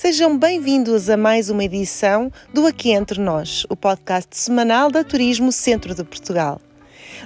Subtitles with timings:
[0.00, 5.50] Sejam bem-vindos a mais uma edição do Aqui Entre Nós, o podcast semanal da Turismo
[5.50, 6.60] Centro de Portugal.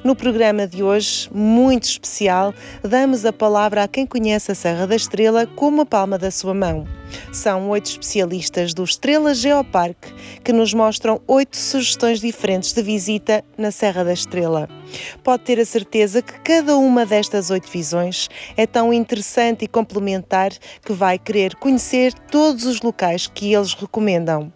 [0.02, 4.96] No programa de hoje, muito especial, damos a palavra a quem conhece a Serra da
[4.96, 6.89] Estrela como a palma da sua mão.
[7.32, 10.12] São oito especialistas do Estrela Geoparque
[10.44, 14.68] que nos mostram oito sugestões diferentes de visita na Serra da Estrela.
[15.22, 20.50] Pode ter a certeza que cada uma destas oito visões é tão interessante e complementar
[20.84, 24.53] que vai querer conhecer todos os locais que eles recomendam.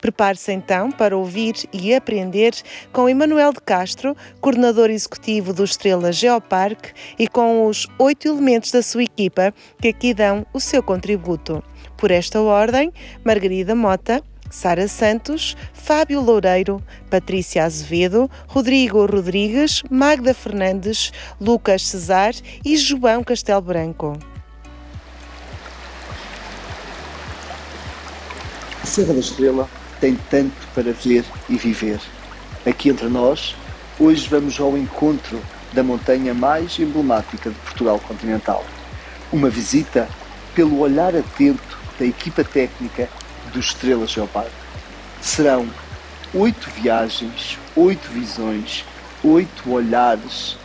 [0.00, 2.54] Prepare-se então para ouvir e aprender
[2.92, 8.82] com Emanuel de Castro, coordenador executivo do Estrela Geoparque, e com os oito elementos da
[8.82, 11.62] sua equipa que aqui dão o seu contributo.
[11.96, 12.92] Por esta ordem,
[13.24, 22.34] Margarida Mota, Sara Santos, Fábio Loureiro, Patrícia Azevedo, Rodrigo Rodrigues, Magda Fernandes, Lucas Cesar
[22.64, 24.18] e João Castelo Branco.
[28.90, 32.00] Serra da Estrela tem tanto para ver e viver.
[32.66, 33.54] Aqui entre nós,
[34.00, 35.40] hoje vamos ao encontro
[35.72, 38.64] da montanha mais emblemática de Portugal continental.
[39.32, 40.08] Uma visita
[40.56, 43.08] pelo olhar atento da equipa técnica
[43.52, 44.50] do Estrela Geoparque.
[45.22, 45.68] Serão
[46.34, 48.84] oito viagens, oito visões,
[49.22, 50.58] oito olhares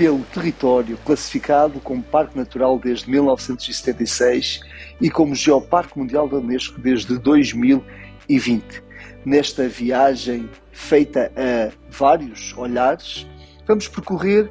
[0.00, 4.60] pelo território classificado como Parque Natural desde 1976
[4.98, 8.82] e como Geoparque Mundial da Unesco desde 2020.
[9.26, 13.28] Nesta viagem feita a vários olhares,
[13.68, 14.50] vamos percorrer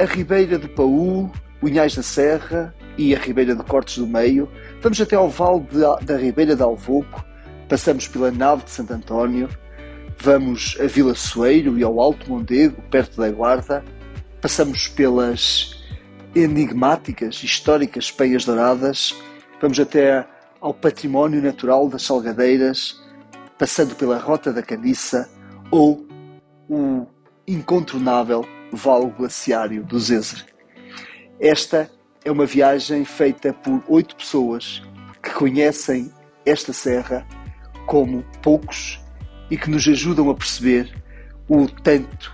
[0.00, 1.30] a Ribeira do Paú,
[1.62, 4.50] Unhais da Serra e a Ribeira de Cortes do Meio.
[4.82, 7.24] Vamos até ao Vale de, da Ribeira de Alvoco,
[7.68, 9.48] passamos pela Nave de Santo António,
[10.18, 13.84] vamos a Vila Soeiro e ao Alto Mondego, perto da Guarda,
[14.40, 15.82] passamos pelas
[16.34, 19.14] enigmáticas, históricas Penhas Douradas
[19.60, 20.24] Vamos até
[20.60, 23.02] ao património natural das Salgadeiras,
[23.58, 25.28] passando pela Rota da Caniça
[25.68, 26.06] ou
[26.68, 27.06] o
[27.46, 30.46] incontornável Vale Glaciário do Zézer.
[31.40, 31.90] Esta
[32.24, 34.80] é uma viagem feita por oito pessoas
[35.20, 36.12] que conhecem
[36.46, 37.26] esta serra
[37.86, 39.00] como poucos
[39.50, 41.02] e que nos ajudam a perceber
[41.48, 42.32] o tanto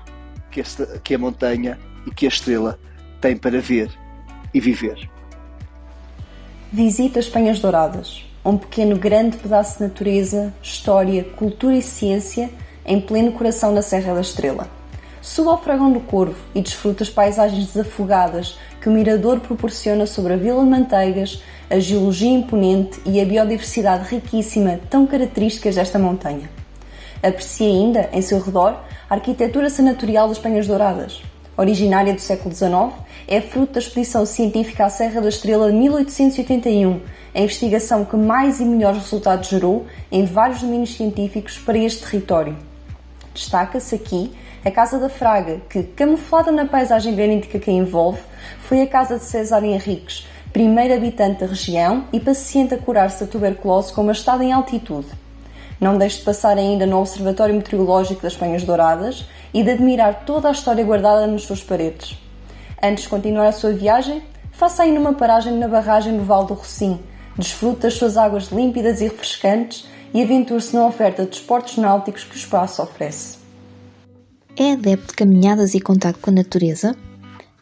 [0.50, 2.79] que, esta, que a montanha e que a estrela
[3.21, 3.91] têm para ver
[4.53, 5.09] e viver.
[6.73, 12.51] Visita as Penhas Douradas, um pequeno grande pedaço de natureza, história, cultura e ciência
[12.85, 14.69] em pleno coração da Serra da Estrela.
[15.23, 20.35] Suba ao Fragão do Corvo e desfruta as paisagens desafogadas que o mirador proporciona sobre
[20.35, 26.51] a Vila Manteigas, a geologia imponente e a biodiversidade riquíssima tão características desta montanha.
[27.23, 28.79] Aprecie ainda, em seu redor,
[29.09, 31.23] a arquitetura senatorial das Penhas Douradas,
[31.57, 32.93] originária do século XIX,
[33.27, 37.01] é fruto da expedição científica à Serra da Estrela de 1881,
[37.35, 42.57] a investigação que mais e melhores resultados gerou em vários domínios científicos para este território.
[43.33, 44.33] Destaca-se aqui
[44.65, 48.21] a Casa da Fraga, que, camuflada na paisagem granítica que a envolve,
[48.61, 53.31] foi a casa de César Henriques, primeiro habitante da região e paciente a curar-se da
[53.31, 55.09] tuberculose com uma estada em altitude.
[55.81, 60.49] Não deixe de passar ainda no Observatório Meteorológico das Penhas Douradas e de admirar toda
[60.49, 62.19] a história guardada nas suas paredes.
[62.83, 64.23] Antes de continuar a sua viagem,
[64.53, 66.99] faça ainda uma paragem na barragem do Val do Rocim,
[67.39, 72.35] desfrute das suas águas límpidas e refrescantes e aventure-se na oferta de esportes náuticos que
[72.35, 73.39] o espaço oferece.
[74.57, 76.95] É adepto de caminhadas e contato com a natureza?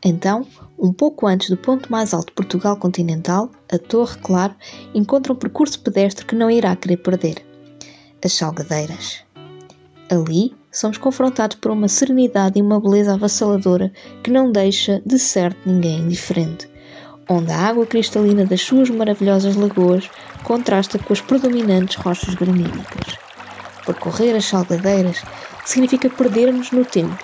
[0.04, 0.46] Então,
[0.78, 4.54] um pouco antes do ponto mais alto de Portugal continental, a Torre Claro
[4.94, 7.36] encontra um percurso pedestre que não irá querer perder
[8.24, 9.24] as Salgadeiras.
[10.10, 15.58] Ali, somos confrontados por uma serenidade e uma beleza avassaladora que não deixa, de certo,
[15.66, 16.68] ninguém indiferente,
[17.28, 20.10] onde a água cristalina das suas maravilhosas lagoas
[20.42, 23.18] contrasta com as predominantes rochas graníticas.
[23.84, 25.22] Percorrer as Salgadeiras
[25.66, 27.18] significa perdermos no tempo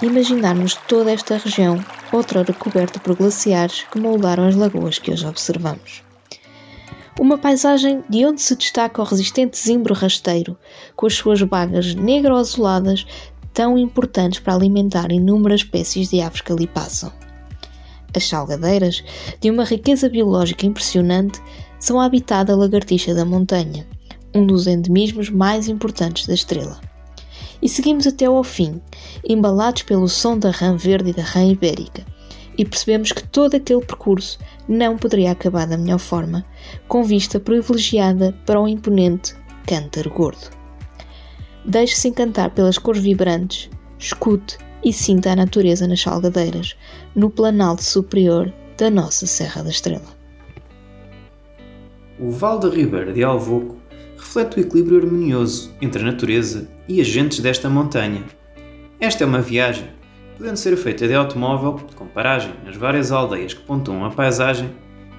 [0.00, 5.26] e imaginarmos toda esta região, outrora coberta por glaciares que moldaram as lagoas que hoje
[5.26, 6.02] observamos.
[7.20, 10.56] Uma paisagem de onde se destaca o resistente zimbro rasteiro,
[10.96, 13.06] com as suas bagas negro-azuladas
[13.52, 17.12] tão importantes para alimentar inúmeras espécies de aves que ali passam.
[18.16, 19.04] As salgadeiras,
[19.40, 21.40] de uma riqueza biológica impressionante,
[21.78, 23.86] são a habitada lagartixa da montanha,
[24.34, 26.80] um dos endemismos mais importantes da estrela.
[27.60, 28.80] E seguimos até ao fim,
[29.22, 32.04] embalados pelo som da rã verde e da rã ibérica,
[32.56, 34.38] e percebemos que todo aquele percurso
[34.68, 36.44] não poderia acabar da melhor forma,
[36.86, 39.34] com vista privilegiada para o imponente
[39.66, 40.50] Cântaro Gordo.
[41.64, 46.76] Deixe-se encantar pelas cores vibrantes, escute e sinta a natureza nas salgadeiras,
[47.14, 50.22] no planalto superior da nossa Serra da Estrela.
[52.18, 53.76] O Val da Ribeira de Alvoco
[54.16, 58.24] reflete o equilíbrio harmonioso entre a natureza e agentes desta montanha.
[58.98, 59.88] Esta é uma viagem,
[60.36, 64.70] podendo ser feita de automóvel, com paragem nas várias aldeias que pontuam a paisagem,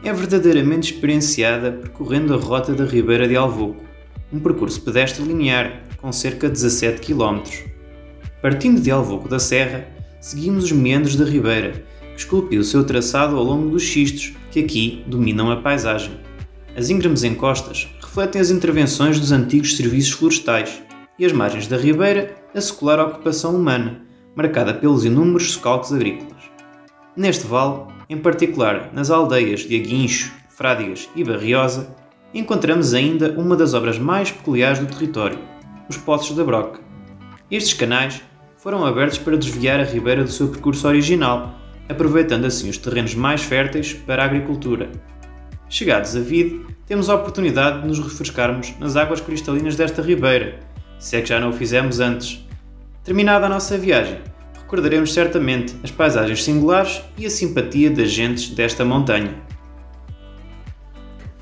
[0.04, 3.83] é verdadeiramente experienciada percorrendo a rota da Ribeira de Alvoco,
[4.31, 7.42] um percurso pedestre linear com cerca de 17 km.
[8.42, 9.88] Partindo de Alvoco da Serra,
[10.19, 11.83] seguimos os meandros da Ribeira,
[12.13, 16.19] que esculpiu o seu traçado ao longo dos xistos que aqui dominam a paisagem.
[16.75, 20.81] As íngremes encostas refletem as intervenções dos antigos serviços florestais
[21.18, 24.01] e as margens da ribeira a secular ocupação humana,
[24.36, 26.44] marcada pelos inúmeros socalcos agrícolas.
[27.16, 31.96] Neste vale, em particular nas aldeias de Aguincho, Frádigas e Barriosa,
[32.34, 35.40] encontramos ainda uma das obras mais peculiares do território,
[35.88, 36.80] os Poços da Broca.
[37.50, 38.22] Estes canais
[38.58, 41.54] foram abertos para desviar a ribeira do seu percurso original,
[41.88, 44.90] aproveitando assim os terrenos mais férteis para a agricultura.
[45.70, 50.60] Chegados a Vide, temos a oportunidade de nos refrescarmos nas águas cristalinas desta ribeira,
[50.98, 52.48] se é que já não o fizemos antes.
[53.04, 54.22] Terminada a nossa viagem,
[54.62, 59.36] recordaremos certamente as paisagens singulares e a simpatia das gentes desta montanha.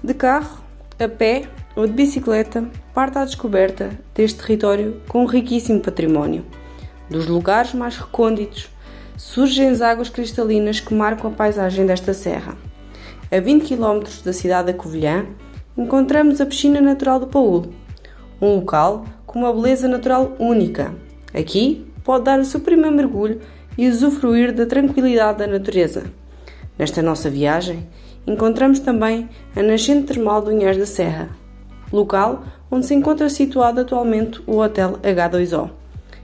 [0.03, 0.57] De carro,
[0.99, 1.43] a pé
[1.75, 6.43] ou de bicicleta, parte à descoberta deste território com um riquíssimo património.
[7.07, 8.67] Dos lugares mais recônditos,
[9.15, 12.57] surgem as águas cristalinas que marcam a paisagem desta serra.
[13.31, 15.27] A 20 km da cidade da Covilhã,
[15.77, 17.71] encontramos a piscina natural do Paúl,
[18.41, 20.91] um local com uma beleza natural única.
[21.33, 23.41] Aqui pode dar o seu primeiro mergulho
[23.77, 26.03] e usufruir da tranquilidade da natureza.
[26.77, 27.87] Nesta nossa viagem,
[28.25, 31.29] encontramos também a nascente termal do Inhés da Serra,
[31.91, 35.69] local onde se encontra situado atualmente o Hotel H2O.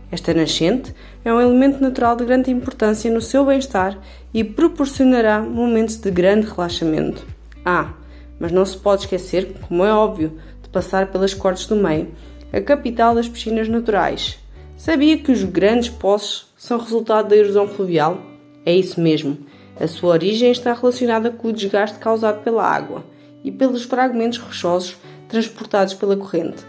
[0.10, 0.94] Esta nascente
[1.26, 3.98] é um elemento natural de grande importância no seu bem-estar
[4.34, 7.28] e proporcionará momentos de grande relaxamento.
[7.66, 7.94] Ah,
[8.40, 12.10] mas não se pode esquecer, como é óbvio, de passar pelas Cortes do Meio,
[12.54, 14.40] a capital das piscinas naturais.
[14.78, 18.20] Sabia que os grandes poços são resultado da erosão fluvial?
[18.64, 19.36] É isso mesmo.
[19.80, 23.04] A sua origem está relacionada com o desgaste causado pela água
[23.44, 24.96] e pelos fragmentos rochosos
[25.28, 26.64] transportados pela corrente.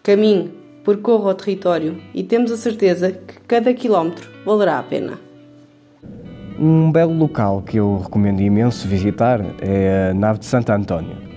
[0.00, 0.52] Caminhe,
[0.84, 5.18] percorra o território e temos a certeza que cada quilómetro valerá a pena.
[6.56, 11.29] Um belo local que eu recomendo imenso visitar é a nave de Santo António.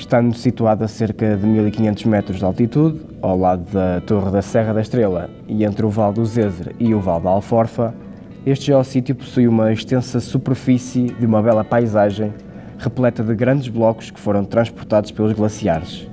[0.00, 4.72] Estando situada a cerca de 1500 metros de altitude, ao lado da Torre da Serra
[4.72, 7.94] da Estrela e entre o Val do Zezer e o Val da Alforfa,
[8.46, 12.32] este geossítio possui uma extensa superfície de uma bela paisagem
[12.78, 16.08] repleta de grandes blocos que foram transportados pelos glaciares.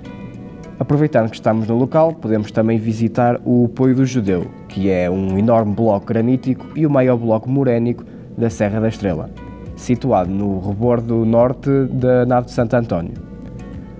[0.77, 5.39] Aproveitando que estamos no local, podemos também visitar o Poio do Judeu, que é um
[5.39, 8.03] enorme bloco granítico e o maior bloco morénico
[8.37, 9.29] da Serra da Estrela,
[9.77, 13.26] situado no rebordo norte da nave de Santo António.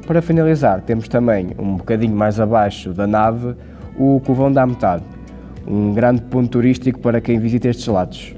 [0.08, 3.54] Para finalizar, temos também, um bocadinho mais abaixo da nave,
[4.00, 5.04] o Covão da Metade,
[5.68, 8.34] um grande ponto turístico para quem visita estes lados.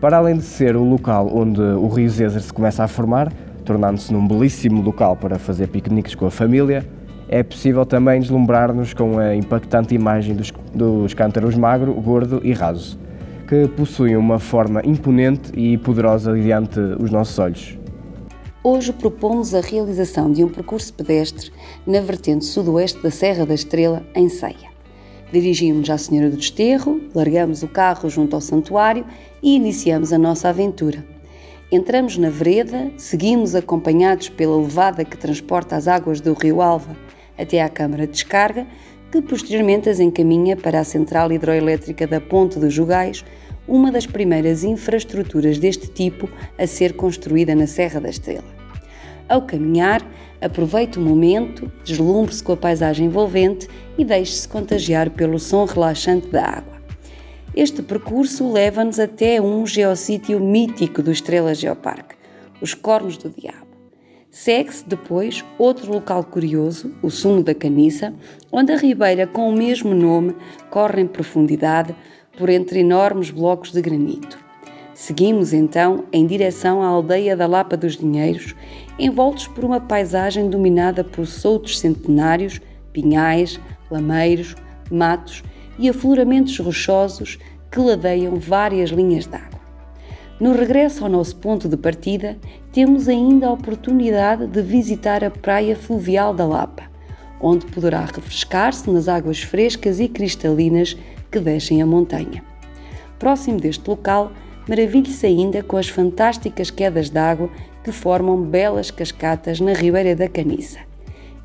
[0.00, 3.32] Para além de ser o local onde o Rio Zezer se começa a formar,
[3.64, 6.84] tornando-se num belíssimo local para fazer piqueniques com a família,
[7.28, 12.98] é possível também deslumbrar-nos com a impactante imagem dos, dos cântaros magro, gordo e raso,
[13.46, 17.81] que possuem uma forma imponente e poderosa diante os nossos olhos.
[18.64, 21.50] Hoje propomos a realização de um percurso pedestre
[21.84, 24.70] na vertente sudoeste da Serra da Estrela, em Ceia.
[25.32, 29.04] Dirigimos-nos à Senhora do Desterro, largamos o carro junto ao santuário
[29.42, 31.04] e iniciamos a nossa aventura.
[31.72, 36.96] Entramos na vereda, seguimos acompanhados pela levada que transporta as águas do Rio Alva
[37.36, 38.64] até à câmara de descarga,
[39.10, 43.24] que posteriormente as encaminha para a central hidroelétrica da Ponte dos Jogais,
[43.66, 48.51] uma das primeiras infraestruturas deste tipo a ser construída na Serra da Estrela.
[49.28, 50.02] Ao caminhar,
[50.40, 56.44] aproveite o momento, deslumbre-se com a paisagem envolvente e deixe-se contagiar pelo som relaxante da
[56.44, 56.82] água.
[57.54, 62.16] Este percurso leva-nos até um geossítio mítico do Estrela Geoparque,
[62.60, 63.72] os Cornos do Diabo.
[64.30, 68.14] Segue-se depois outro local curioso, o Sumo da Caniça,
[68.50, 70.34] onde a ribeira com o mesmo nome
[70.70, 71.94] corre em profundidade
[72.38, 74.41] por entre enormes blocos de granito.
[74.94, 78.54] Seguimos então em direção à aldeia da Lapa dos Dinheiros,
[78.98, 82.60] envoltos por uma paisagem dominada por soltos centenários,
[82.92, 83.58] pinhais,
[83.90, 84.54] lameiros,
[84.90, 85.42] matos
[85.78, 87.38] e afloramentos rochosos
[87.70, 89.62] que ladeiam várias linhas d'água.
[90.38, 92.36] No regresso ao nosso ponto de partida,
[92.70, 96.82] temos ainda a oportunidade de visitar a praia fluvial da Lapa,
[97.40, 100.96] onde poderá refrescar-se nas águas frescas e cristalinas
[101.30, 102.44] que descem a montanha.
[103.18, 104.32] Próximo deste local,
[104.68, 107.50] maravilhe-se ainda com as fantásticas quedas d'água
[107.82, 110.78] que formam belas cascatas na Ribeira da Caniça.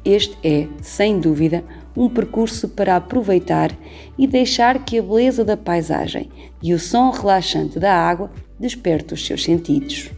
[0.06, 1.64] Este é, sem dúvida,
[1.96, 3.72] um percurso para aproveitar
[4.18, 6.30] e deixar que a beleza da paisagem
[6.62, 10.10] e o som relaxante da água desperte os seus sentidos.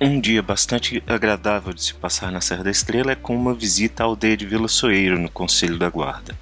[0.00, 4.02] Um dia bastante agradável de se passar na Serra da Estrela é com uma visita
[4.02, 6.34] à aldeia de Vila Soeiro, no Conselho da Guarda.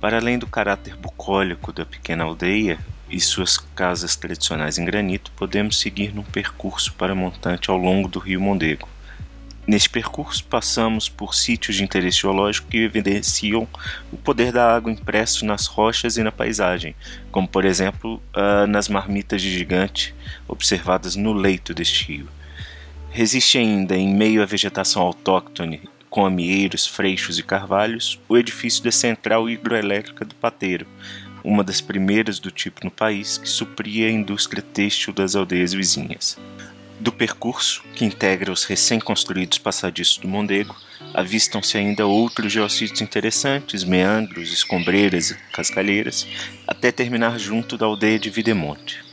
[0.00, 2.78] Para além do caráter bucólico da pequena aldeia
[3.10, 8.18] e suas casas tradicionais em granito, podemos seguir num percurso para montante ao longo do
[8.18, 8.88] rio Mondego.
[9.66, 13.68] Neste percurso, passamos por sítios de interesse geológico que evidenciam
[14.10, 16.96] o poder da água impresso nas rochas e na paisagem,
[17.30, 20.14] como por exemplo uh, nas marmitas de gigante
[20.48, 22.28] observadas no leito deste rio.
[23.10, 28.90] Resiste ainda, em meio à vegetação autóctone, com amieiros, freixos e carvalhos, o edifício da
[28.90, 30.86] Central Hidroelétrica do Pateiro,
[31.44, 36.38] uma das primeiras do tipo no país que supria a indústria têxtil das aldeias vizinhas.
[37.00, 40.74] Do percurso, que integra os recém-construídos passadiços do Mondego,
[41.14, 46.26] avistam-se ainda outros geossítios interessantes, meandros, escombreiras e cascalheiras,
[46.66, 49.04] até terminar junto da aldeia de Videmonte.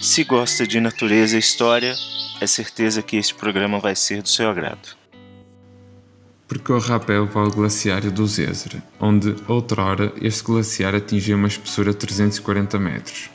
[0.00, 1.94] Se gosta de natureza e história,
[2.40, 4.99] é certeza que este programa vai ser do seu agrado.
[6.50, 11.92] Percorra a pé o Vale Glaciário do Zézer, onde, outrora, este glaciar atingia uma espessura
[11.92, 13.30] de 340 metros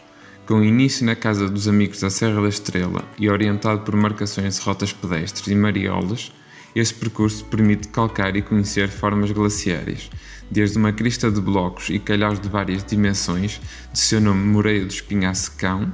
[0.46, 4.62] com início na Casa dos Amigos da Serra da Estrela e orientado por marcações de
[4.62, 6.30] rotas pedestres e mariolas,
[6.76, 10.10] este percurso permite calcar e conhecer formas glaciárias,
[10.52, 13.62] desde uma crista de blocos e calhaus de várias dimensões,
[13.94, 15.90] de seu nome Moreira do Espinhaço Cão,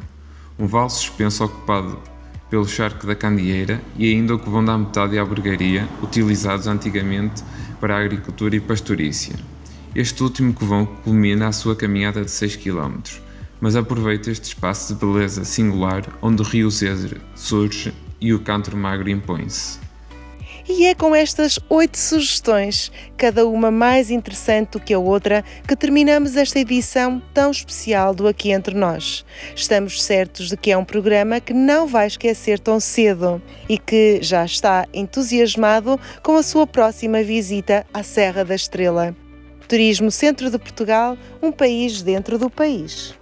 [0.57, 1.99] um vale suspenso ocupado
[2.51, 7.41] pelo charco da Candieira e ainda o que vão da metade à albergaria, utilizados antigamente
[7.79, 9.35] para a agricultura e pastorícia.
[9.95, 12.99] Este último covão culmina a sua caminhada de 6 km,
[13.61, 18.75] mas aproveita este espaço de beleza singular onde o rio César surge e o canto
[18.75, 19.79] magro impõe-se.
[20.67, 25.75] E é com estas oito sugestões, cada uma mais interessante do que a outra, que
[25.75, 29.25] terminamos esta edição tão especial do Aqui Entre Nós.
[29.55, 34.19] Estamos certos de que é um programa que não vai esquecer tão cedo e que
[34.21, 39.15] já está entusiasmado com a sua próxima visita à Serra da Estrela.
[39.67, 43.20] Turismo Centro de Portugal, um país dentro do país.